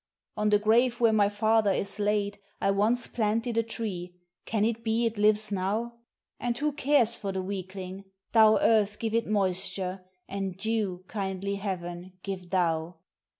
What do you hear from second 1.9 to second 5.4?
laid I once planted a tree; can it be it